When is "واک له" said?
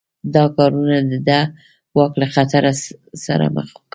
1.97-2.27